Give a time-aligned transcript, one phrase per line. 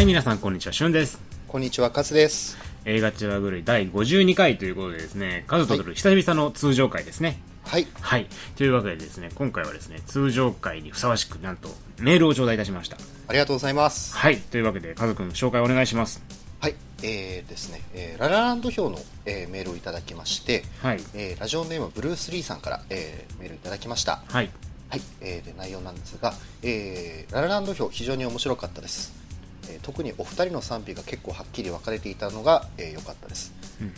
[0.00, 0.72] はい、皆さん、こんにちは。
[0.72, 1.20] しゅんです。
[1.46, 2.56] こんにちは、カズです。
[2.86, 7.38] 映画チグルイ第52回ということでですね、カズと撮る久々の通常回ですね。
[7.66, 7.86] はい。
[8.00, 8.26] はい。
[8.56, 11.68] というわけでですね、今回はですね、通常回にふさわしく、なんと、
[11.98, 12.96] メールを頂戴いたしました。
[13.28, 14.16] ありがとうございます。
[14.16, 14.38] はい。
[14.38, 16.22] というわけで、カズくん、紹介お願いします。
[16.60, 16.76] はい。
[17.02, 21.00] えーですね、えーララランド表の、えーメールをいただきまして、はい。
[21.12, 24.22] えーラジオネームブルース・リーさんから、えーメールいただきました。
[24.28, 24.48] はい。
[24.88, 25.02] はい。
[25.20, 26.32] えーで、内容なんですが、
[26.62, 29.20] えーララランド表、非常に面白かったです。
[29.68, 33.52] えー特にお二人の賛否が結構はっきり分かれていたのが良、えー良かったです。
[33.80, 33.92] うん。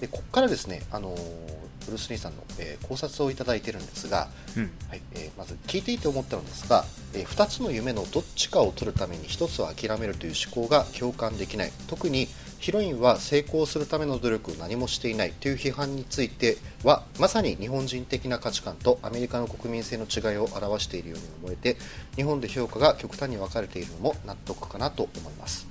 [0.00, 1.18] で、ここからですね、あのー
[1.84, 4.70] ブルース・リーさんの、えー考察をいただいてるんですが、うん。
[4.88, 12.28] はいえーまず聞いていて思ったのですが、え2つの夢のどっちかを取るために1つを諦めるという思考が共感できない特に
[12.62, 21.76] ヒロインは成功するための努力を何もしていないという批判についてはまさに日本人的な価値観とアメリカの国民性の違いを表しているように思えて
[22.14, 25.66] 日本で評価が極端に分かれているのも納得かなと思います。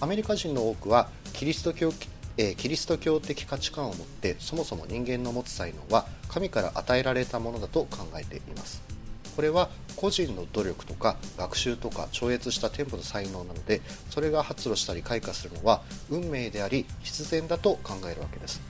[0.00, 1.92] アメリカ人の多くはキリスト教
[2.36, 8.95] えキリスト教的価値観を持ってそもそも人間の持つ才能は神から与えられたものだと考えています。
[9.36, 18.60] これは個人の努力とか学習とか超越した天賦の才能なのでそれが発露したり開花するのは運命であり必然だと考えるわけです。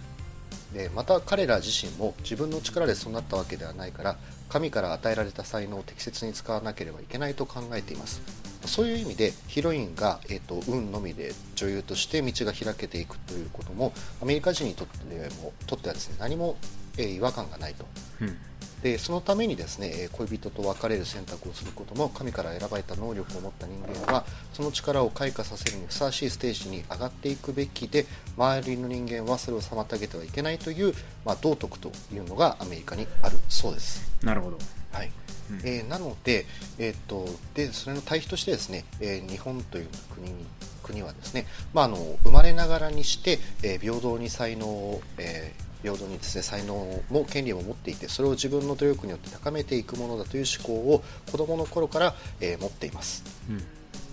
[0.74, 4.16] でまた彼ら自身も自分の力でそうなったわけではないから
[4.48, 8.20] 神から与えられた才能を適切に使わなければいけないと考えています。
[8.64, 15.04] そういう意味でヒロインが、えー、と運のみで女優として道が開けていくということもアメリカ人にとって
[15.40, 16.56] もとってはですね何も、
[16.98, 17.86] えー違和感がないと。
[18.20, 18.36] うん。
[18.82, 34.10] でそのためにですねえー恋人と別れる選択をすることも神から選ばれた能力を持った人間はその力を開花させるにふさわしいステージに上がっていくべきで周りの人間はそれを妨げてはいけないという、まあ、道徳というのがアメリカにあるそうです。
[34.22, 34.58] なるほど。
[34.92, 35.10] はい
[35.50, 36.44] うんえーなので,、
[36.78, 40.34] えー、とでそれの対比としてですね、えー日本という国に
[40.82, 53.62] 国はですね、まあ、あの生まれながらにして、えー平等に才能を、えー平等にですね才能も権利も持っていてそれを自分の努力によって高めていくものだという思考を子どもの頃から、えー持っていますうん。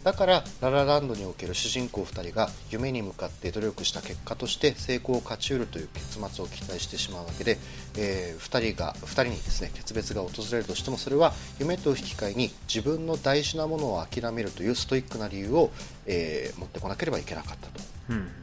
[0.04, 7.58] だからララランドにおける主人公2人が夢に向かって努力した結果として成功を勝ち得るという結末を期待してしまうわけで、
[7.98, 15.72] え2人が2人にですね決別が訪れるとしてもそれは夢と引き換えに自分の大事なものを諦めるというストイックな理由を、
[16.06, 17.82] えー持ってこなければいけなかったと。
[18.10, 18.43] うん。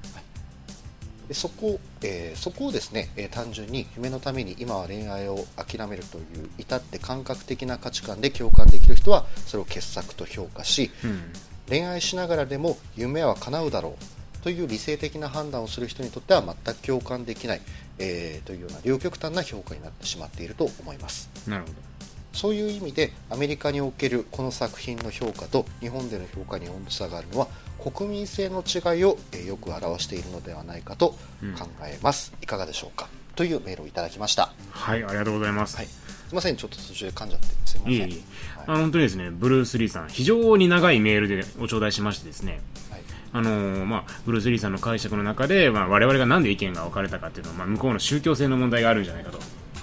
[1.30, 11.32] でそこ,、えーそこをですね、えー単純に夢のために今は恋愛を諦めるという至って感覚的な価値観で共感できる人はそれを傑作と評価しうん。
[11.68, 17.60] 恋愛しながらでも夢は叶うだろうという理性的な判断をする人にとっては全く共感できない、
[18.00, 21.74] えーというような両極端な評価になってしまっていると思いますなるほど。
[22.32, 27.48] そういう意味でアメリカにおけるこの作品の評価と日本での評価に温度差があるのは
[27.82, 31.52] 国民性の違いを、えーよく表しているのではないかとうん。
[31.54, 33.08] 考えます、いかがでしょうか？
[33.36, 34.52] というメールをいただきました。
[34.70, 35.76] はい、ありがとうございます。
[35.76, 35.86] はい。
[35.86, 37.94] すいませんちょっと途中で噛んじゃってすいません。
[37.94, 38.04] いえいえ。
[38.06, 38.18] はい。
[38.66, 42.60] あの、本当にですね、ブルース・リーさん、非常に長いメールでご頂戴しましてですね、
[42.90, 43.00] はい。
[43.32, 49.38] あのーまあ、ブルース・リーさんの解釈の中で、まあ、我々がなんで意見が分かれたかっていうのは、まあ、向こうの宗教性の問題があるんじゃないかと。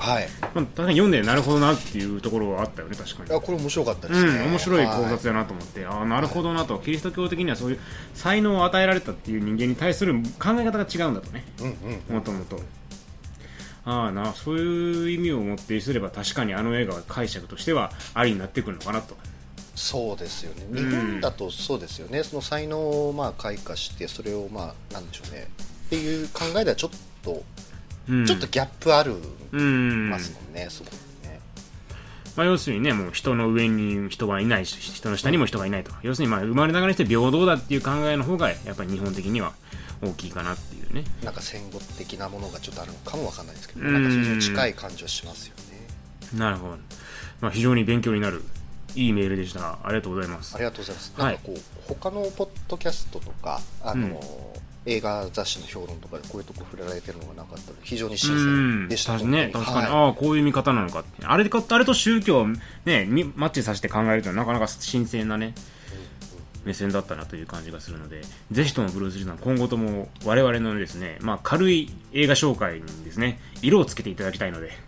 [0.07, 0.29] はい。
[0.41, 3.29] まあ、確かに読んでなるほどなっていうところはあったよね、確かに。
[3.29, 7.79] いやこれ面白かったでうん、すね、面白い考は察だなと思って、ああ、なるほどなと、キリスト教的にはそういう
[8.13, 11.66] 才能を与えられたっていう人間に対する考え方が違うんだとね、うん
[12.09, 12.59] うんもともと。
[13.85, 19.16] ああな、そういう意味を持ってすれば確かにあの映画は解釈としてはありになってくるのかなと。
[19.75, 20.66] そうですよね。
[20.73, 20.91] 日うん。
[20.91, 22.79] 本だとそうですよね、その才能
[23.09, 25.47] をまあ開花してそれをまあなんでしょうね。
[25.85, 26.91] っていう考えではちょっ
[27.23, 27.44] と、
[28.09, 29.16] うん、ちょっとギャップある
[29.51, 31.40] うん、ますもんね、すごくね
[32.35, 35.91] まあ、要するにね、もう人の上に人がいないし、人の下にも人がいないと。
[36.03, 39.53] 要するにまあ生まれながらにして平等だっていう考えの方が、やっぱり日本的には
[40.03, 41.03] 大きいかなっていうね。
[41.23, 45.87] なんか戦後的なものがちょっとあるのかもわかんないですけど、うんなんか非常に近い感じはしますよね
[46.37, 46.78] なるほど。
[47.41, 48.43] まあ、非常に勉強になる、
[48.96, 49.79] いいメールでした。
[49.84, 50.58] ありがとうございますあ。
[50.59, 54.20] りがとうございます、はいなんかこう他のポッドキャストとかあの、
[54.87, 58.39] 映画雑誌の評論とかでこういうとこ触れられてるのがなかったので非常に新うん。
[58.84, 59.13] 鮮でした。
[59.13, 60.03] 確かにね、本確かに、当はい。
[60.05, 61.25] ああ、こういう見方なのかって。
[61.25, 62.47] あれでか、あれと宗教を
[62.85, 65.53] ね、みマッチさせて考えるというのはなかなか新鮮なね、
[66.66, 74.72] 目線だったなという感じがするので、ぜひともブルース・リーさん、今後とも我々のですね、まあ軽い映画紹介にですね、色をつけていただきたいので、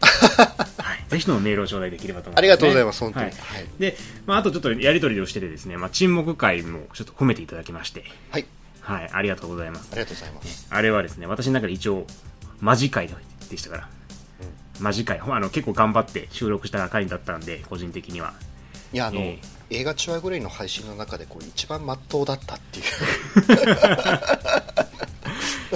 [0.78, 2.38] はい、ぜひともメールを頂戴できればと思います、ね。
[2.38, 3.26] ありがとうございます本当に。
[3.26, 3.34] はい。
[3.36, 3.66] はい。
[3.80, 8.46] で、まああとちょっとやりとりをしててですね、まあ沈黙会もちょっと褒めていただきまして、はい
[8.90, 9.96] はい、ありがとうございますあ。
[9.96, 12.08] りがとうございますあれはですね、私の中で一応、
[12.60, 13.08] マジ回
[13.50, 13.90] でしたから、
[14.80, 18.34] マジ回、ほあの結構頑張って収録した回だったんで、個人的には。
[18.92, 19.40] いやあの、え
[19.70, 22.86] 映画中話ぐらいの配信の中でこう一番まっとうだったっていう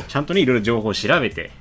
[0.09, 1.51] ちゃんとね、いろいろ情報を調べて、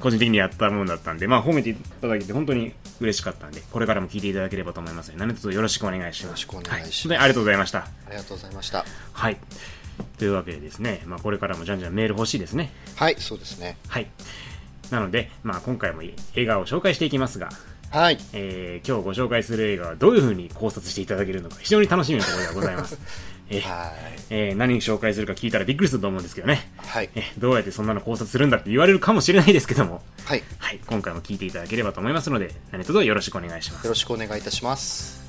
[0.00, 6.22] 個人的にやったものだったんで、まあ、褒めていただけて本当に嬉しかったんで、これからも聞いていただければと思いますので、何卒よろしくお願いします。
[6.24, 7.78] よろしくお願いしますは本当にありがとうございました。
[7.78, 9.36] ありがとうございましたはい。
[10.18, 12.72] というわけでですね、まあ、これからもじゃんじゃんメール欲しいですね。
[12.96, 14.06] はいそうですねはい。
[14.90, 17.48] なので、まあ、今回も映画を紹介していきますが、
[17.90, 22.98] はいえー今日ご紹介する映画はどういう風に考察していただけるのか非常に楽しみなところではございます。
[23.50, 23.90] えーはい
[24.30, 26.70] えー何紹介するか聞いたらびっくりすると思うんですけどね。
[26.76, 33.90] はいえーどうやってそんなの考察するんだって言われるかもしれないですけども、はいはい、今回も聞いていただければと思いますので、何卒よろしくお願いしますよ。
[33.90, 35.19] ろしくお願いいたします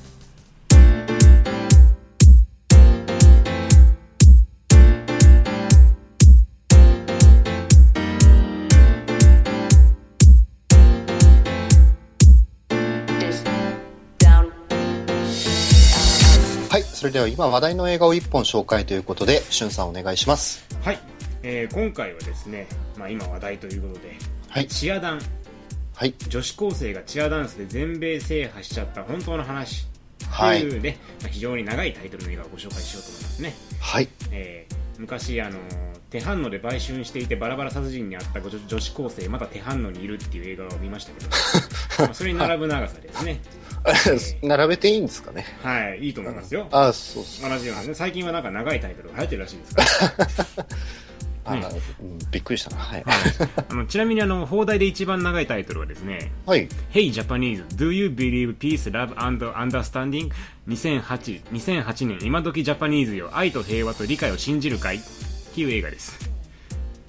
[17.02, 20.64] それでは今話題の映画を1本紹介ということでしゅんさんお願いします。
[20.84, 21.00] はい、
[21.42, 24.14] えー今回はですね、まあ、今話題ということで、
[24.48, 24.68] はい。
[24.68, 25.20] チアダン、
[25.96, 26.14] はい。
[26.28, 29.88] 女子高生がチアダンスで全米制覇しちゃった本当の話。
[30.20, 30.62] とはい。
[30.62, 33.54] いうね、まあ、非常に長いタイトルの映画をご紹介しようと思いますね。
[33.80, 34.08] はい。
[34.30, 35.58] えー昔あの
[36.10, 41.28] 手反応で売春していてバラバラ殺人にあった女女子高生まだ手反応にいるっていう映画を見ましたけど。
[42.04, 43.40] まあそれに並ぶ長さですね。
[44.42, 45.44] 並べていいんですかね？
[45.62, 50.66] はいいいと思いますよ、ああそうそう同じようなね最近はなんか長いタイトルが流行ってるらしいですから
[51.44, 51.66] あ、ね
[52.00, 52.18] うん。
[52.30, 52.76] びっくりしたな。
[52.76, 53.04] はい。
[53.68, 56.68] あのちなみにあの放題で一番長いタイトルはですねはい。
[56.92, 60.30] Hey Japanese, do you believe peace, love and understanding?
[60.68, 65.00] 2008, 2008年今時ジャパニーズよ愛と平和と理解を信じるかいっ
[65.54, 66.30] ていう映画です。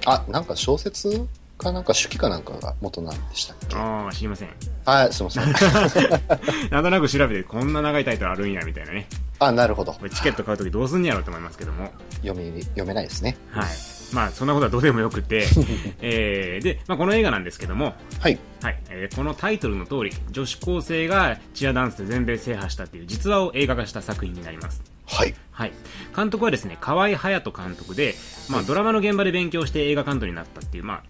[0.06, 1.27] あなんか小説
[1.57, 3.75] かなんか手記かなんかが元なんでしたっけ？
[3.75, 4.50] ああ知りません。
[4.85, 5.44] はいすいません。
[6.71, 9.07] なんとなく調べてこんな長いタイトルあるんやみたいなね。
[9.39, 9.95] あなるほど。
[10.13, 11.91] チケット買うときどうすんねやろうと思いますけども。
[12.24, 13.38] 読み読めないですね。
[13.51, 15.45] はいまあそんなことはどうでもよくて、
[16.01, 18.39] えー、で、まあ、この映画なんですけどもはい。
[18.62, 24.81] はい、えーこのタイトルの通り女子高生がチアダンスで全米制覇したっていう実話を映画化した作品になります。
[25.06, 25.36] はい。
[25.51, 25.71] はい、
[26.15, 28.15] 監督はですね河合隼人監督で、
[28.50, 31.04] まあ、ドラマの現場で勉強して映画監督になったっていう、まあ、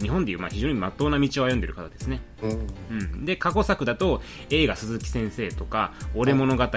[0.00, 2.50] 日本でいうまあ非常に真っ当な道を歩んでる方ですね、うん。
[2.90, 6.68] うん、で過去作だと映画「鈴木先生」とか「俺物語」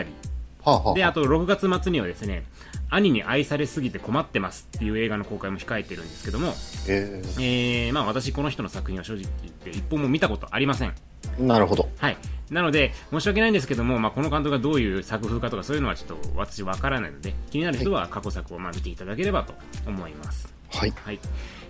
[0.65, 2.44] はあ、はあ、であと6月末にはですね
[2.89, 6.53] 兄に愛されすぎて困ってますっていう映画の公開も控えてるんですけども、
[6.88, 10.94] ええーまあ、私この人の作品は正直言って一本も見たことありません。
[11.39, 11.89] ー、なるほど。
[11.97, 12.17] はい。
[12.50, 19.53] なので、申し訳ないんですけども、まあ、この監督がどういう作風かとかそういうのはちょっと私わからないので、気になる人は過去作をまあ見ていただければと
[19.88, 20.53] 思います。
[20.71, 20.94] はい。
[21.03, 21.19] はい。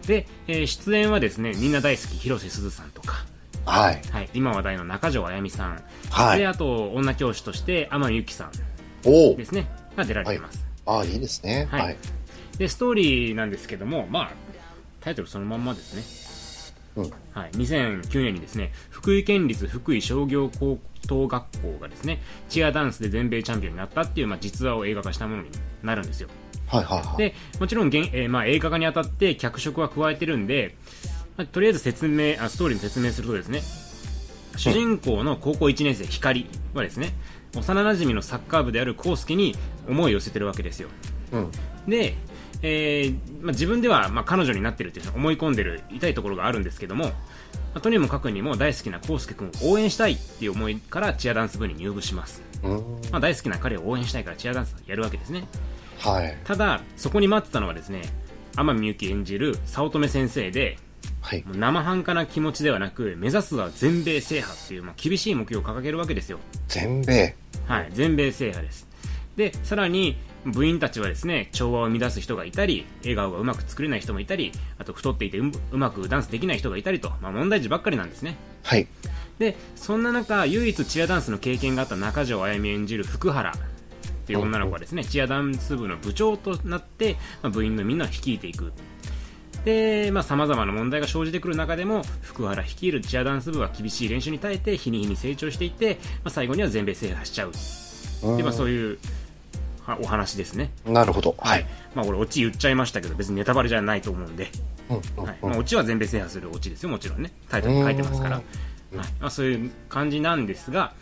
[0.05, 3.25] で、えー出演はですね、みんな大好き広瀬すずさんとか、
[3.65, 4.01] はい。
[4.11, 6.39] はい、今話題の中条あやみさん、はい。
[6.39, 8.51] で、あと、女教師として天海祐希さん
[9.05, 10.65] ですね、が出られています。
[10.85, 11.67] ああいいですね。
[11.71, 11.81] はい。
[11.81, 11.97] はい、
[12.57, 14.31] で、ストーリーなんですけども、まあ、
[15.01, 15.93] タイトルそのまんまです
[16.95, 17.03] ね。
[17.03, 17.11] うん。
[17.33, 25.49] はい、2009年にですね福井県立福井商業高等学校がですねチアダンスで全米チャンピオンになったっていう、まあ、実話を映画化したものに
[25.83, 26.29] なるんですよ。
[26.67, 27.17] はいはいはい。
[27.17, 30.75] でもちろん現、えーまあ、映画化にあたって脚色は加えてるんで、
[31.37, 33.61] まあとりあえず説明あストーリーの説明するとですね
[34.57, 37.13] 主人公の高校1年生光はですね
[37.55, 39.55] 幼馴染のサッカー部である康介に
[39.87, 40.89] 思いを寄せてるわけですよ。
[41.31, 41.51] うん。
[41.87, 42.15] で、
[42.61, 47.11] えーまあ、自分ではまあ彼女になってるって思い込んでる痛いところがあるんですけども、ま
[47.75, 52.71] あとにもかくにも大好きな康介君を応援したいっていう思いからチアダンス部に入部します、うん。
[53.11, 55.47] まあ、大好きな彼を応援したいからチアダンスやるわけですね。
[55.99, 56.37] はい。
[56.43, 58.01] ただそこに待ってたのはですね
[58.55, 60.77] 天海祐希演じる早乙女先生で
[61.25, 67.35] はい生半可な気持ちではなく目指すは全米制覇っていう、まあ、厳しい目標を掲げるわけですよ全米？
[67.65, 68.87] はい、全米制覇です。
[69.35, 78.37] で、さらに、部員たちはですね、調和を乱す人がいたり、笑顔がうまく作れない人もいたり、あと太っていてううまくダンスできない人がいたりと、まあ、問題児ばっかりなんですね。
[78.63, 78.87] はい
[79.39, 83.53] で、そんな中、唯一チアダンスの経験があった中条あやみ演じる福原っ
[84.27, 88.71] ていう女の子はですね、チアダンス部の部長となって、まあ、部員のみんなを率いていく。
[89.65, 97.51] で、まあ、様々な問題が生じてくる中でも、福原率いるチアダンス部は厳しい練習に耐えて、日に日に成長していって、まあ、最後には全米制覇しちゃう。
[98.37, 98.97] で、まあ、そういう
[99.85, 100.71] はお話ですね。
[100.85, 101.65] なるほどはい。
[101.95, 104.49] まあ、俺、オチ言っちゃいましたけど、別にネタバレじゃないと思うんで、
[105.17, 105.37] はい。
[105.41, 107.31] まあ、オチは全米制覇するオチですよ、もちろんね。
[107.49, 108.35] タイトルに書いてますから。
[108.37, 108.45] はい。
[109.19, 110.93] まあ、そういう感じなんですが、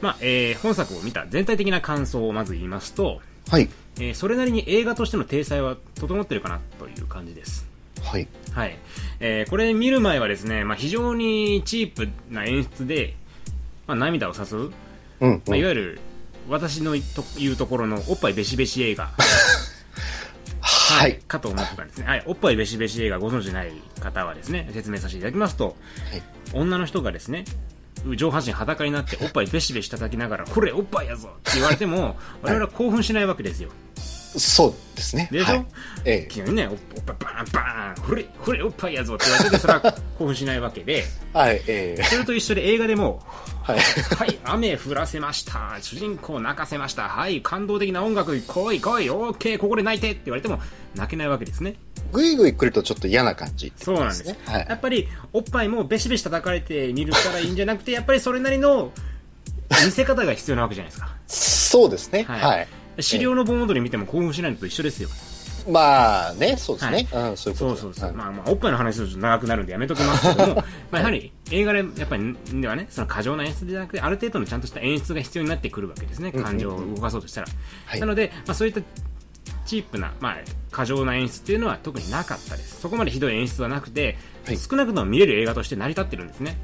[0.00, 7.67] まあ、えー本作を見た全体的な感想をまず言いますと、はいえーそれなりに映画としての体裁は整ってるかなという感じです。
[8.08, 8.28] はい。
[8.52, 8.76] はい。
[9.20, 13.14] えーこれ見る前はですね、まあ、非常にチープな演出で、
[13.86, 14.72] まあ、涙を誘う、
[15.20, 16.00] うんまあ、いわゆる
[16.48, 19.10] 私のというところのおっぱいべしべし映画。
[20.60, 21.14] はい。
[21.28, 25.76] かと思ってたんですね、はい、おっぱいべしべし映画ご存知ない方はですね説明させていただきますと、
[26.10, 26.22] はい。
[26.54, 27.44] 女の人がですね
[28.16, 33.70] 上半身裸になっておっぱいべしべし叩きながらこれおっぱいやぞって言われても我々は興奮しないわけですよ
[34.38, 35.28] そうですね。
[35.30, 35.52] でしょ？
[35.52, 35.66] はい。
[36.04, 39.80] ええ急にねおっぱいバーンバーンこれこれおっぱいやぞって言われてそれは
[40.18, 43.22] 興奮しないわけではい、ええそれと一緒で映画でも
[43.62, 43.78] はい。
[43.78, 45.76] はい、雨降らせました。
[45.82, 47.02] 主人公泣かせました。
[47.08, 50.58] はい、感動的な音楽、来い来い、オーケー、ここで泣いてって言われても
[50.94, 51.74] 泣けないわけですね。
[52.10, 54.34] ぐいぐい来るとちょっと嫌な感じってそうなんです。
[54.46, 54.74] はいや。
[54.74, 58.90] っぱり、おっぱいもベシベシ叩かれて見るからいいんじゃなくて、やっぱりそれなりの
[59.84, 61.14] 見せ方が必要なわけじゃないですか。
[61.26, 62.22] そうですね。
[62.22, 62.68] はいはい。
[63.00, 65.08] 資料の盆踊り見ても興奮しないのと一緒ですよ。
[65.70, 67.08] まあね、そうですね。
[67.12, 68.06] うん、そういうことそうそうそう。
[68.06, 70.54] はいまあまあ、おっぱいの話すると長くなるんでやめときますけども、
[70.90, 76.32] まあやはり映画で、やっぱり、ではね、その過剰な演出じゃなくて、ある程度のちゃんとした演出が必要になってくるわけですね。
[76.32, 77.48] 感情を動かそうとしたら。
[77.86, 78.80] はいなので、まあそういった
[79.66, 80.36] チープな、まあ、
[80.70, 82.80] 過剰な演出っていうのは特になかったです。
[82.80, 86.56] そこまでひどい演出はなくて、はい少なくとも見れる映画として成り立ってるんですね。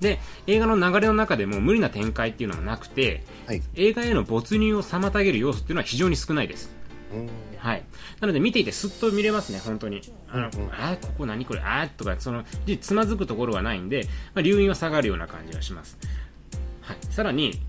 [0.00, 3.62] で、映画の流れの中でも無理な展開っていうのはなくて、はい。
[3.74, 6.74] 映画への没入を妨げる要素っていうのは非常に少ないです。
[7.12, 7.84] うんはい。
[8.20, 10.02] なので見ていてすっと見れますね、本当に。
[10.30, 12.44] あの、うんうんあーここ何これ、あーとか、その、
[12.80, 15.96] つまずくところがないんで、まあ、留飲は下がるような感じがします。
[16.82, 16.96] はい。
[17.08, 17.62] さらに、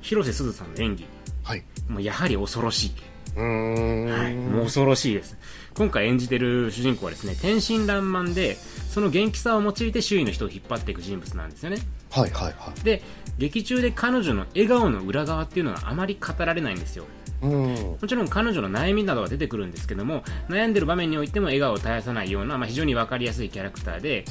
[0.00, 1.06] 広瀬すずさんの演技。
[1.48, 1.64] はい。
[1.88, 2.92] もうやはり恐ろしい。
[3.36, 4.04] うーん。
[4.06, 4.34] はい。
[4.34, 5.38] もう恐ろしいです。
[5.74, 8.58] 今回演じてる主人公はですね、天真爛漫で、
[8.90, 11.78] その元気さを用いて周囲の人を引っ張っていく人物なんですよね。
[12.10, 12.84] はいはいはい。
[12.84, 13.02] で、
[13.38, 17.06] 劇中で彼女の笑顔の裏側っていうのはあまり語られないんですよ。
[17.42, 17.52] うん。
[17.52, 24.24] もちろん彼女の悩みなどは出てくるんですけども悩んでる場面においても笑顔を絶やさないような、まあ、非常に分かりやすいキャラクターで、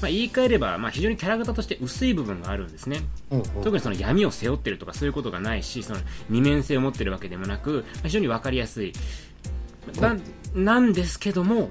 [0.00, 3.00] まあ、言い換えれば、まあ、非常にキャラクターとして薄い部分があるんですね。
[3.62, 8.92] 特にその闇を背負ってるとかそういうことがないしその二面性を持ってるわけでもなく、まあ非常に分かりやすい。
[10.00, 10.16] な
[10.54, 11.70] なんですけども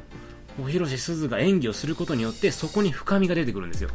[0.70, 3.90] 広瀬すずが演技をすることによってそこに深みが出てくるんですよ。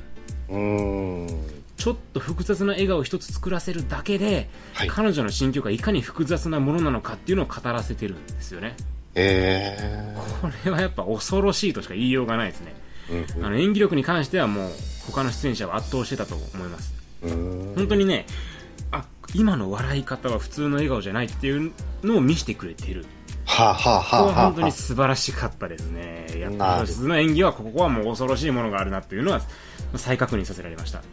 [0.50, 1.59] うーん。
[1.80, 4.88] ちょっと複雑な笑顔を一つ作らせるだけで、はい。
[4.88, 8.76] 彼女の心境がいかに複雑なものなのかっていうのを語らせてるんですよね。
[9.14, 12.74] ええこれはやっぱ恐ろしいとしか言いようがないですね。
[13.38, 14.70] うんあの演技力に関してはもう
[15.06, 16.94] 他の出演者は圧倒してたと思います。
[17.22, 17.72] うん。
[17.76, 18.26] 本当にね
[18.92, 21.72] あ今の笑い方は普通の笑顔じゃないっていう
[22.04, 23.06] のを見せてくれてる
[23.50, 29.40] はあ、はあはあは本当に素晴らしかったですねやっぱり鈴の演技はここはもう恐ろしいものがあるなっていうのは
[29.96, 30.98] 再確認させられました。
[30.98, 31.04] は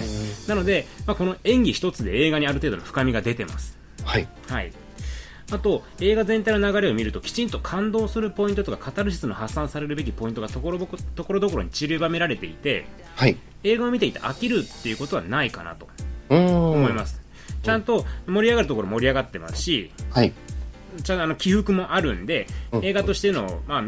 [0.00, 4.28] い、なので、まあ、この演技一つで映画にある程度の深みが出てますはい。
[4.48, 4.72] はい。
[5.52, 12.86] あと、映画全体の流れを見ると、きちんと感動するポイントとか、カタルシスの発散されるべきポイントがところどころに散りばめられていて、
[13.16, 13.36] はい。
[13.64, 15.88] 映画を見ていて飽きるっていうことはないかなと。
[16.28, 17.20] 思います。
[17.62, 20.32] ちゃんと盛り上がるところ盛り上がってますし、はい。
[21.02, 23.82] ちゃんとあの起伏もあるんで、うん映画としての、まあ、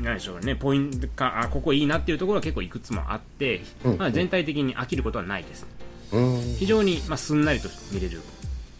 [0.00, 5.66] なんでしょうね、ポイントか、あ、ここいいなっていうところは結構いくつもあって、うんまあ、全体的に飽きることはないです。
[6.58, 8.20] 非常に、まあ、すんなりと見れる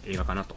[0.05, 0.55] 映画かなと。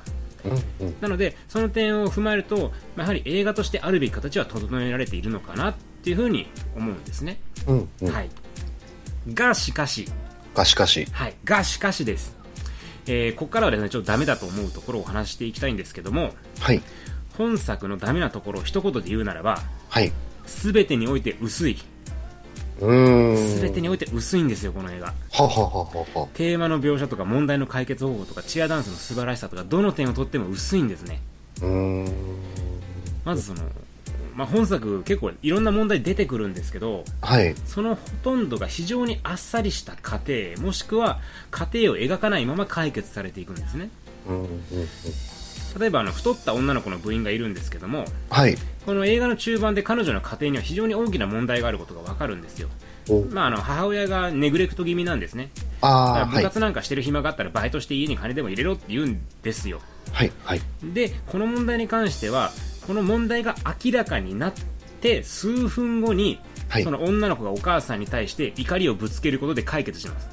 [1.01, 7.41] なので、その点を踏まえると、まあやはり映画としてあるべき形は整えられているのかなっていうふうに思うんですね。
[7.67, 8.31] はい。
[9.35, 10.09] が、しかし、
[10.55, 11.07] がしかし。
[11.13, 11.35] はい。
[11.45, 12.38] が、しかしです。
[13.11, 16.83] えー、ここからはですね、ちょっとダメだと思うところをお話していきたいんですけども、はい。
[17.39, 20.13] 本作のダメなところを一言で言うならば、はい。
[20.47, 21.79] すべてにおいて薄い。
[22.81, 23.37] うーん。
[23.57, 25.15] すべてにおいて薄いんですよ、この映画。
[25.33, 25.85] はははは
[26.15, 26.29] は。
[26.35, 31.23] テーマの描写とか問題の解決方法とかチアダンスの素晴らしさとか、どの点をとっても薄いんですね。
[31.63, 32.13] うーん。
[33.25, 33.63] まずその、
[34.39, 37.57] まあ、本作結構いろんな問題出てくるんですけど、はい。
[37.67, 41.19] そのほとんどが非常にあっさりした過程、もしくは
[41.51, 43.91] 過程を描かないまま解決されていくんですね。
[44.29, 44.51] うんうんうん。
[45.81, 48.57] 例えばあの太った女の子の部員がいるんですけども、はい。
[48.87, 52.69] この映画の中盤で彼女の家庭には非常に大きな問題があることがわかるんですよ。
[53.09, 55.51] おまあ、あの母親がネグレクト気味なんですね。
[55.81, 56.45] だあ部はい。
[56.45, 59.81] 活なんかしてる暇があったらバイトして家に金でも入れろって言うんですよ。
[60.13, 60.31] はい。
[60.45, 60.61] はい。
[60.85, 62.53] で、この問題に関しては、
[62.89, 63.55] この問題が
[63.85, 64.55] 明らかになっ
[65.03, 66.41] て数分後に、
[66.71, 70.29] はいその女の子がお母さんに対して怒りをぶつけることで解決します。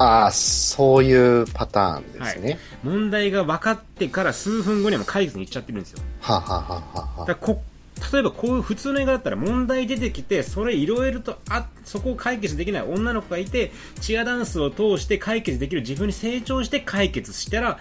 [0.00, 2.58] ああ、そういうパターンですね。
[2.82, 6.02] 問題が分かってから数分後にはもう解決に行っちゃってるんですよ。
[6.20, 7.62] はあ、はあはあはこ
[8.12, 17.78] 例えばこういう普通の映画だったら問題出てきて、それいろいろとあ、そこを解決できない女の子がいて、チアダンスを通して解決できる自分に成長して解決したら、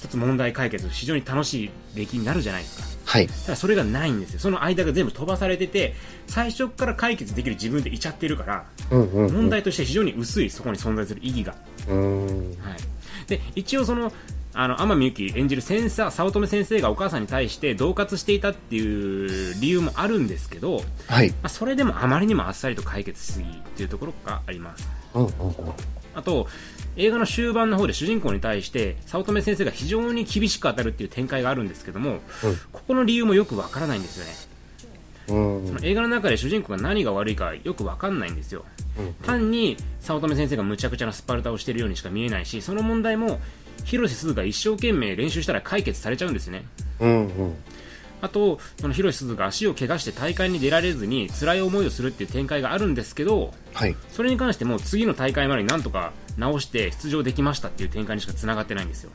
[0.00, 3.10] 一つ問題解決、非常に楽しい出来になるじゃないですか。
[3.12, 3.26] はい。
[3.26, 4.40] ただそれがないんですよ。
[4.40, 5.94] その間が全部飛ばされてて、
[6.26, 9.34] 最初から解決できる自分でいちゃってるから、うんうんうん。
[9.34, 11.52] 問題として非常に薄い、そこに存在する意義が。
[11.86, 12.76] は
[13.26, 14.10] い、で一応その
[14.54, 21.28] あの天海祐希演じる先生早乙女先生がお母さんに対して恫喝していたっていう理由もあるんですけど、はい。
[21.30, 25.54] まあ、それでもあまりにもあっさりと解決しすぎっていうところがありますうんうんうん。
[26.20, 26.46] あと
[26.96, 32.20] 映画の終盤の方で主人公に対して早乙女先生が非常に厳しく当たるっていう展開があるんですけども、
[32.72, 34.32] ここの理由もよくわからないんですよね。
[35.28, 35.66] うん。
[35.66, 38.64] その映画の中で主人公が何が悪いかよくわかんないんですよ。
[39.22, 43.40] 単に早乙女先生がむちゃくちゃなスパルタをしているようにしか見えないしその問題も
[43.84, 46.64] 広瀬すずが一生懸命練習したら解決されちゃうんですね。
[46.98, 47.54] うんうん。
[48.22, 53.96] あとその広瀬すずが足を怪我して大会に出られずに辛い思いをするっていう展開があるんですけどはい。
[54.10, 59.10] それに関しても次の大会までになんとか直して出場できましたっていう展開にしかつながってないんですよ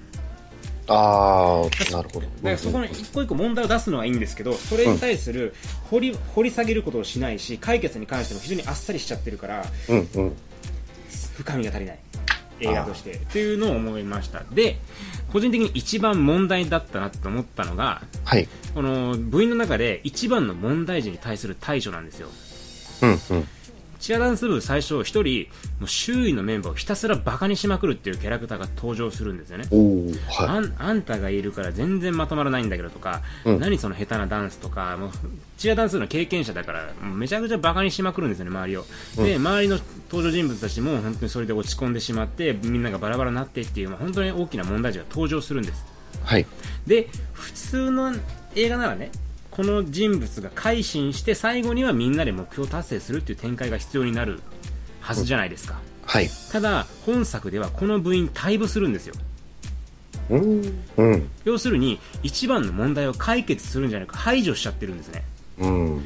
[0.88, 2.22] ああ、なるほど。
[2.22, 5.56] だからそこの一個一個問題を出すのはいいんですけどそれに対する
[5.90, 10.36] 掘り掘り下げることをしないし解決に関しても非常にあっさりしちゃってるからうんうん。
[11.38, 12.00] 深みが足りない
[12.62, 14.78] 映画としてっていうのを思いましたで
[15.36, 18.48] 個人的に一番問題だったなと思ったのがはい。
[18.74, 22.30] この部員の中で一番の問題児に対する対処なんですよ
[23.02, 23.48] うんうん。
[24.00, 25.48] チアダンス部最初一人
[25.80, 29.66] もう周囲のメンバーをひたすらバカにしまくるっていうキャラクターが登場するんですよね
[30.30, 35.10] はあんあんたがいるから全然まとまらないんだけどとか、うん何その下手なダンスとかもう
[35.58, 38.86] チアダンスの経験者だからめちゃくちゃバカにしまくるんですよね周りを、
[39.18, 39.80] で周りの
[40.12, 45.86] 登場人物たちも本当にそれで落ち込んでしまってみんながバラバラになってっていう、まあ、本当に大きな問題児が登場するんです
[46.24, 46.26] い。
[46.26, 46.46] はい。
[46.86, 48.14] で普通の
[48.56, 49.12] 映画ならね
[49.56, 54.42] この人物が改心して最後にはみんなで目標達成するっていう展開が必要になる
[55.00, 56.28] はずじゃないですか、はい。
[56.52, 59.16] ただ本作ではこの部員退部するんですよ
[60.30, 60.84] うん。
[60.98, 61.30] うん。
[61.46, 65.24] 要するに一番の問題を解決するんじゃなく排除しちゃってるんですね
[65.60, 66.06] うん。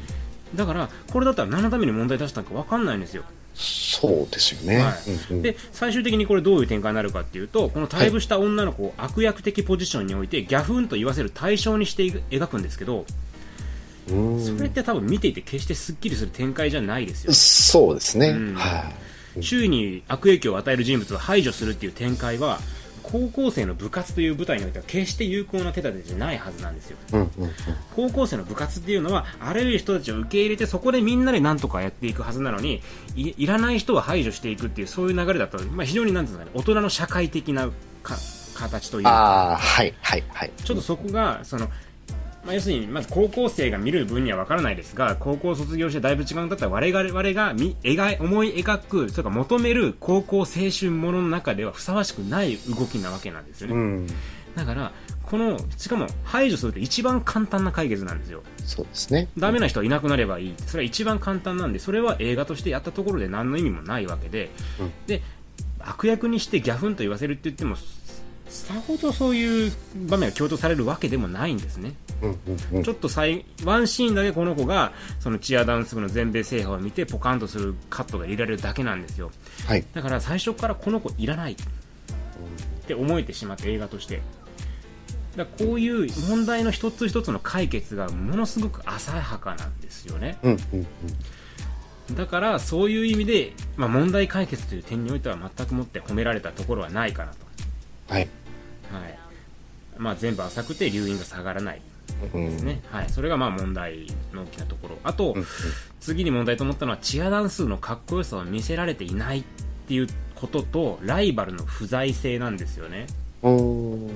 [0.54, 4.78] だからこれだったら何のために問題出したのか分かんないんですよ、そうですよね。
[4.78, 4.94] はい
[5.30, 13.06] うんうんで最終的にこれどういう展開になるかっていうとこの退部した女の子を悪役的ポジションにおいてギャフンと言わせる対象にして描くんですけどうん
[14.08, 18.28] それって多分見ていて決してすっきりする展開じゃないですよそうですね。
[18.28, 18.90] うんは
[19.36, 19.42] い。
[19.42, 22.58] 周囲に悪影響を与える人物を排除するっていう展開は
[23.02, 27.50] 高校生の部活という舞台においては決して有効な手立てじゃないはずなんですようんうんうん。
[27.94, 32.82] 高校生の部活っていうのはあらゆる人たちを受け入れてそこでみんなで何とかやっていくはずなのに
[33.16, 37.68] いいらない人は排除していくっていうそういう流れだと、まあ、非常になんですかね大人の社会的な
[38.02, 38.16] か
[38.54, 40.52] 形というかはい、はい、はい。
[40.64, 41.68] ちょっとそこがその、
[42.44, 54.06] まあ、要するにまず高校生が見る分には分からないですが高校を卒業してだいぶ違うんだったら我々我々が見描い思い描くそれから求める高校青春ものの中ではふさわしくない動きなわけなんですよね、うん。
[54.54, 58.42] だからこのしかも排除するって一番簡単な解決なんですよ。
[58.64, 59.28] そうですね。
[59.38, 60.54] ダメな人はいなくなればいい。
[60.66, 64.50] それは一番簡単なんでそれは映画としてやったところで何の意味もないわけで、
[64.80, 64.92] うん。
[65.06, 65.22] で
[65.78, 67.76] 悪役にしてギャフンと言わせるって言っても
[68.50, 69.72] さほどそういう
[70.08, 71.94] 場面が強調されるわけでもないんですね。
[72.20, 72.82] うんうんうん。
[72.82, 79.30] ちょっと最ワンシーンだけこの子がそのチアダンス部の全米制覇を見てポカンとするカットが入れられるだけなんですよ。
[79.66, 79.84] はい。
[79.94, 81.52] だから最初からこの子いらない。
[81.52, 81.56] っ
[82.86, 84.20] て思えてしまって映画として。
[85.36, 90.38] だこういう問題の一つ一つの解決がものすごく浅はかなんですよね。
[90.42, 90.86] うんうん
[92.08, 92.16] うん。
[92.16, 97.38] だからそういう意味で、まあ、問題解決という点においては全くもって褒められたところはないかなと、
[98.12, 98.28] はい。
[98.92, 99.18] はい。
[99.98, 101.82] まあ、全部浅くて留飲が下がらない。
[102.34, 102.50] うん。
[102.50, 104.98] ですね、はい、それがまあ問題の大きなところ。
[105.04, 105.46] あと、うんうん。
[106.00, 109.44] 次に問題と思ったのはチアダンスのかっこよさを見せられていないっ
[109.86, 113.06] ていうこととライバルの不在性なんですよね。
[113.42, 114.10] うん。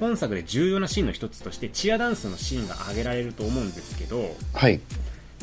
[0.00, 4.80] 本作で重要なシーンの一つとしてチアダンスのシーンが挙げられると思うんですけどはい。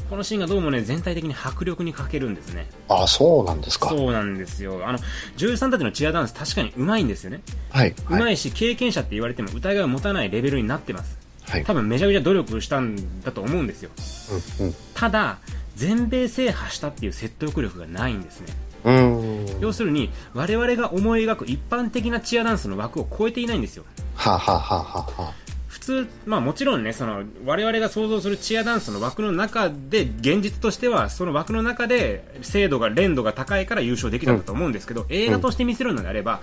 [0.10, 3.89] このシーンがどうもね全体的に迫力に欠けるんですねあ、そうなんですか。
[3.89, 4.98] そうなんですよあの
[5.38, 7.93] 女優さんたちのチアダンス確かに上手いんですよねはい。
[8.06, 8.19] はい。
[8.22, 11.63] 上手いし経験者って言われても疑いを持たないレベルになってますはい。
[11.63, 13.91] 多分めちゃくちゃ努力したんだと思うんですよ
[14.62, 15.38] うんただ
[15.76, 18.48] 全米制覇したっていう説得力がないんですね
[18.86, 19.19] うん。
[19.19, 19.60] うん。
[19.60, 23.84] 要するに我々が思い描く一般的なチアダンスの枠を超えていないんですよ
[24.15, 25.34] はあはあはあはあは
[25.79, 36.41] 普通、まあもちろんね、その、我々が想像するチアダンスの枠の中で、現実としては、その枠の中で、精度が、連度が高いから優勝できたんだと思うんですけど、映画として見せるのであれば、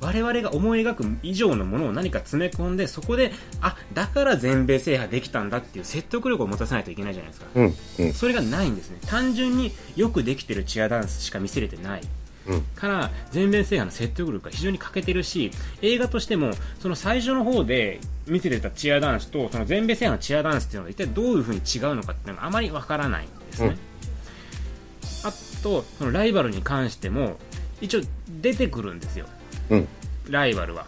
[0.00, 7.46] 我々が思い描く以上のものを何か詰め込んで、そこで、あ、だから全米制覇できたんだっていう説得力を持たせないといけないじゃないですか。
[7.54, 7.74] うん。
[8.00, 8.12] うん。
[8.12, 8.98] それがないんですね。
[9.06, 12.02] 単純によくできてるチアダンスしか見せれてない。
[12.46, 12.62] うん。
[12.76, 15.50] から全米制覇の説得力が非常に欠けてるし
[15.82, 23.78] 映画としてもその最初の方で見せてたチアダンスとその全米制覇のチアダンスっていうのが一体どういう風に違うのかっていうのがあまりわからないんですね、うん
[25.24, 27.38] あとそのライバルに関しても
[27.80, 28.00] 一応
[28.42, 29.26] 出てくるんですよ
[29.70, 29.88] うん。
[30.28, 30.86] ライバルは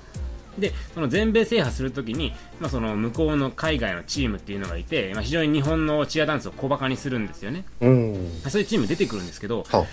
[0.58, 8.40] でその全米制覇するときに、まあ、その向こうの海外のチームっていうのがいて、まあ、非常に日本のチアダンスを小バカにするんですよね、うん。
[8.48, 9.86] そういうチーム出てくるんですけどは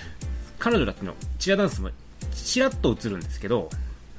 [0.63, 1.89] 彼女たちのチアダンスも
[2.33, 3.69] ちらっと映るんですけど、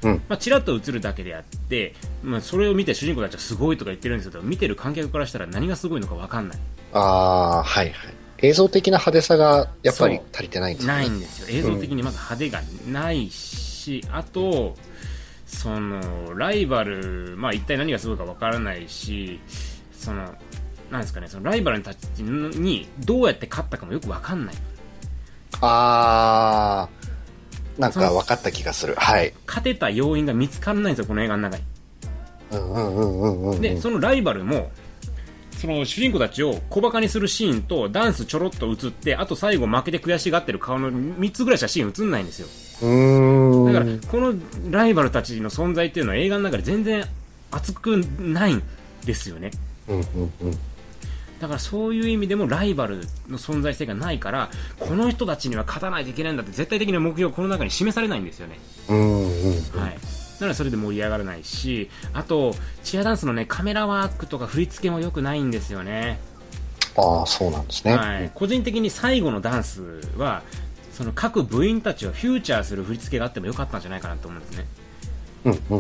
[0.02, 0.22] うん。
[0.28, 6.58] まあ、ちらっと映るだけであって、まあ、それを見て主人公たちはすごいとか言ってるんですけど見てる観客からしたら何がすごいのか分かんない
[6.92, 8.14] ああ、はいはい。
[8.42, 10.92] 映像的な派手さがやっぱり足りてないんですね。
[10.92, 12.60] ないんですよ映像的にまず派手が
[12.92, 14.74] ないし、あと
[15.46, 19.40] そのライバル、まあ、一体何がすごいか分からないし
[19.92, 20.34] その
[20.90, 24.54] なんですかねそのライバルたちにどうやって勝ったかもよく分かんない
[25.60, 28.94] ああ、なんか分かった気がする。
[28.96, 29.32] はい。
[29.46, 31.64] 勝てた要因が見つからないんですよこの映画の中に
[32.52, 33.60] うんうんうんうんうん。
[33.60, 34.70] でそのライバルも
[35.58, 42.48] その主人公たちを小バカにするシーンとダンスちょろっと映ってあと最後負けて悔しがってる顔の3つぐらいしかシーン映んないんですよ
[42.82, 43.72] うーん。
[43.72, 44.34] だからこの
[44.70, 47.04] ライバルたちの存在っていうのは映画の中で全然
[47.50, 48.62] 熱くないん
[49.04, 49.50] ですよね
[49.88, 50.04] うんうん
[50.42, 50.58] うん。
[51.44, 54.48] だからそういう意味でもライバルの存在性がないから
[54.80, 58.58] この人たちには勝たないといけないんだって絶対的な目標がこの中に示されないんですよね。
[58.88, 59.98] はい
[60.40, 66.18] なのでそれで盛り上がらないしあとチアダンスのねカメラワークとか振り付けも良くないんですよね
[66.96, 67.96] ああ、そうなんですね。
[67.96, 70.42] はい、個人的に最後のダンスは
[70.92, 74.64] その各部員たちをフューチャーする振り付けがあってもよかったんじゃないかなと思うんですね。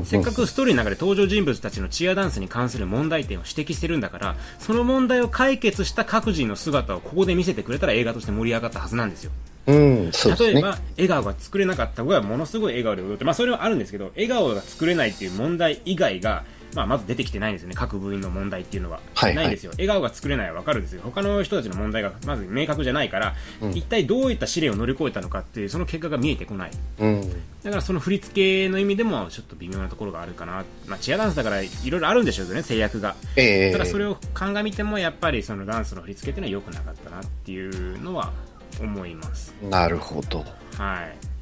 [0.04, 9.32] せっかくストーリーの中で登場人物たちのチアダンスに関する問題点を指摘してるんだからその問題を解決した各人の姿をここで見せてくれたら映画として盛り上がったはずなんですよ
[9.66, 10.52] うん、そうですね。
[10.52, 17.74] 例えば笑顔が作れなかった子がものすごい笑顔で踊って、まあ、それはあるんですけど笑顔が作れないっていう問題以外が、まあ、まず出てきてないんですよね。
[17.76, 19.36] 各部員の問題っていうのは、はいはい。
[19.36, 19.72] ないんですよ。
[19.72, 21.02] 笑顔が作れないは分かるんですよ。
[21.04, 23.34] 他の人たちの問題がまず明確じゃないから、
[23.72, 26.70] 一体どういった試練を乗り越えたのかっていうその結果が見えてこない。
[26.98, 27.30] うん。
[27.62, 33.16] だからその振り付けの意味でもちょっと微妙なところがあるかな、まあ、チアダンスだからいろいろあるんでしょうけどね制約が。
[33.36, 33.72] ええ。
[33.72, 38.32] ただそれを鑑みてもやっぱりそのダンスの振り付けっていうのは良くなかったなっていうのは
[38.80, 39.54] 思います。
[39.62, 40.44] なるほど。
[40.76, 41.33] はい。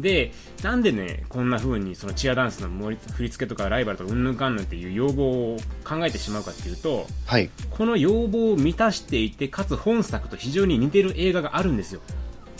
[0.00, 0.32] で、
[0.62, 7.50] なんでね、こんな風にそのチアダンスの振り付けとかライバルとかうんぬんかんぬんっていう要望を考えてしまうかっていうと、はい。
[7.70, 12.00] この要望を満たしていて、かつ本作と非常に似てる映画があるんですよ。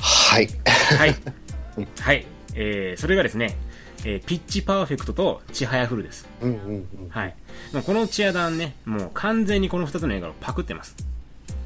[0.00, 0.48] はい。
[0.98, 1.16] はい。
[2.00, 2.26] はい。
[2.55, 3.57] えー、それがですね、
[4.05, 6.29] えーピッチパーフェクトとちはやふるです。
[6.40, 7.09] うんうんうん。
[7.11, 7.37] はい。
[7.72, 10.96] もうこのチアダンね、もう完全にこの2つの映画をパクってます。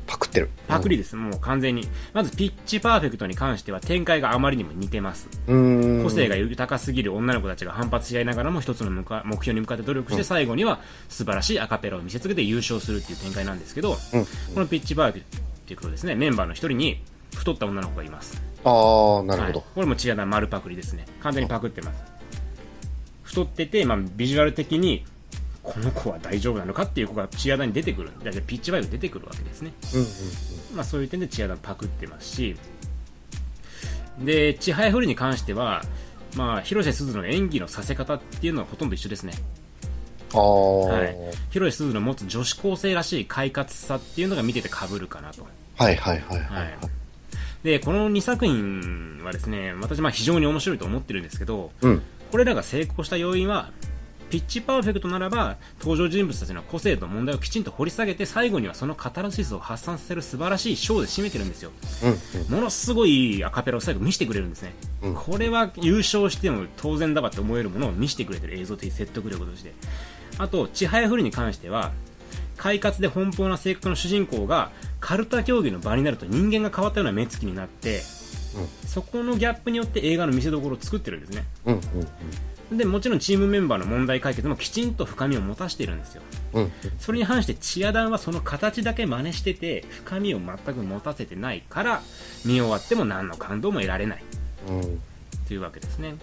[0.07, 0.51] パクってる。
[0.69, 1.89] パクリです、もう完全に。
[2.13, 5.29] まずピッチパーフェクトに関しては展開があまりにも似てます。
[5.47, 6.03] うん。
[6.03, 14.25] 個性が豊かすぎる女の子たちが反発し合いながらも一つの目標に向かって努力して最後には素晴らしいアカペラを見せつけて優勝するっていう展開なんですけど、うん。
[14.55, 15.23] このピッチバーグっ
[15.67, 17.01] ていうことですねメンバーの一人に
[17.35, 19.59] 太った女の子がいますああ、なるほど。
[19.61, 22.03] はいこれもチアダン丸パクリですね完全にパクってます
[23.23, 25.05] 太ってて、まあ、ビジュアル的に
[25.65, 29.73] この子は大丈夫なのかっていう子がチアダンに出てくるだからピッチバイブ出てくるわけですね。
[29.95, 30.07] うんうん
[30.77, 32.57] まあ、そういう点でチアダンパクってますし。
[34.19, 35.83] でちはやふるに関しては、
[36.37, 39.33] まあ、広瀬すずの演技のさせ方っていうのはほとんど一緒ですね、
[40.33, 41.17] ああ、はい、
[41.51, 45.47] 広瀬すずの持つ女子高生らしい快活さっていうのが見てて被るかなと、
[45.77, 46.69] はいはいはいははい。
[46.69, 46.77] い。
[47.65, 52.03] でこの2作品はですね私まあ非常に面白いと思ってるんですけどうん。
[52.31, 53.71] これらが成功した要因は
[54.35, 61.71] ピッチパーフェクトならば登場人物たちの個性と問題をきちんと掘り下げて最後にはそのカタルシスを発散させる素晴らしいショーで締めてるんですよ。
[62.03, 65.15] うんものすごいアカペラを最後見せてくれるんですね、うん。
[65.15, 69.73] これは優勝しても当然だわって思えるものを見せてくれてる映像的説得力として。
[70.39, 71.93] あとちはやふるに関しては
[72.57, 78.01] 快活で奔放な性格の主人公がカルタ競技の場になると人間が変わったような目つきになって、
[78.85, 81.45] そこのギャップによって映画の見せ所を作ってるんですね。
[81.67, 81.81] うんうん
[82.73, 86.23] でもちろんチームメンバーの問題解決もきちんと深みを持たせているんですよ。
[86.55, 86.63] うん。
[86.63, 92.03] うんそれに反してチアダンはその形だけ真似してて深みを全く持たせてないから
[92.45, 94.25] 見終わっても何の感動も得られない。
[94.69, 95.01] うん。
[95.47, 96.15] というわけですね。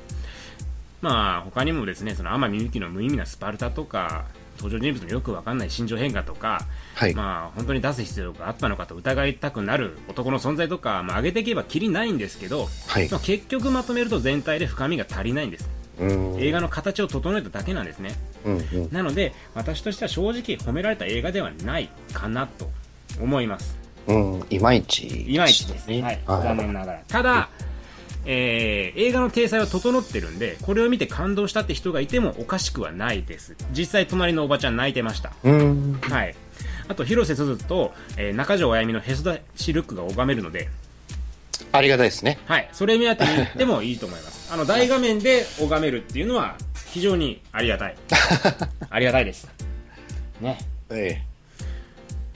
[1.01, 4.25] まあ他にもですねその天海祐希の無意味なスパルタとか
[4.58, 7.13] 登場人物のよくわかんない心情変化とか、はい。
[7.13, 13.10] まあ本当に出す必要があったのかと疑いたくなる男の存在とか、まあ、上げていけばきりないんですけど、はい。
[13.10, 15.69] まあ結局まとめると全体で深みが足りないんです。
[15.75, 18.15] うん映画の形を整えただけなんですね。
[18.45, 18.89] うんうん。
[18.91, 22.69] なので私としては正直褒められた映画ではないかなと
[23.21, 23.77] 思います。
[24.08, 24.45] うん。
[24.49, 26.01] いまいちいまいちです、ね。
[26.01, 26.43] はい、はい。
[26.43, 27.01] 残念ながら。
[27.08, 27.49] ただ、
[28.25, 33.56] えー映画の体裁は整ってるんでこれを見て感動したって人がいてもおかしくはないです。
[33.71, 35.34] 実際隣のおばちゃん泣いてました。
[35.43, 35.99] うん。
[36.01, 36.36] はい。
[36.88, 40.69] あと広瀬すずと、えー中条あやみのへそ出しルックが拝めるので、
[41.71, 42.38] ありがたいですね。
[42.45, 47.96] はい、それ目当てに行ってもいいと思いますあの大画面で拝めるっていうのは非常にありがたい。
[48.90, 49.48] ありがたいです。
[50.42, 50.58] ね。
[50.90, 51.22] え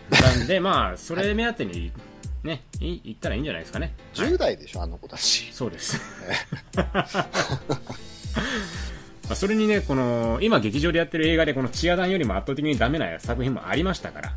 [0.10, 1.92] なんでまあそれ目当てに
[2.44, 3.94] ねい行ったらいいんじゃないですかね。
[4.14, 5.50] え10代でしょ、あの子たち。
[5.52, 6.00] そうです。
[6.78, 7.06] ま
[9.32, 14.34] あそれにねこの今劇場でやってる映画でこのチアダンよりも圧倒的にダメな作品もありましたから、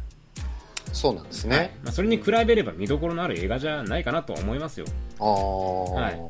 [0.93, 1.59] そうなんですはい。
[1.61, 1.77] ね。
[1.85, 4.87] まあ、それに比べれば見どころのある映画じゃないかなと思いますよ。
[5.21, 6.21] ああ、はい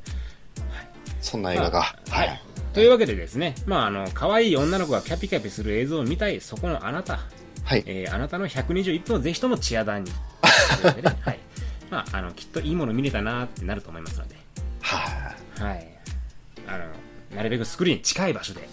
[1.21, 1.81] そんな映画が。
[2.11, 2.43] まあはい。
[2.73, 7.21] というわけでですね、まあ、あの可愛い女の子がキャピキャピする映像を見たいそこのあなた、
[7.65, 7.83] はい。
[7.87, 10.13] えーあなたの121分をぜひともチアダンに。
[11.23, 11.39] はい。
[11.91, 14.37] まあ、あのきっといいもの見れたなってなると思いますので、
[14.81, 15.63] はい。
[15.63, 15.89] はい、
[16.67, 16.85] あの
[17.35, 18.69] なるべくスクリーンに近い場所で、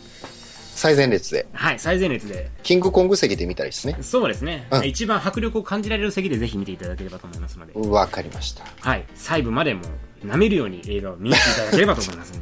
[0.75, 2.51] 最前列で、はい、最前列で。
[2.61, 3.97] キングコング席で見たいですね。
[4.01, 4.85] そうですね、うん。
[4.85, 8.65] 一番迫力を感じられる席でぜひ見ていただければと思いますので、わかりました。
[8.81, 9.83] はい、細部までも
[10.25, 12.33] 舐めるように映画を見に行っていただければと思います、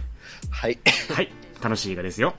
[0.50, 0.78] はい。
[1.14, 1.30] はい、
[1.62, 2.34] 楽しい映画ですよ。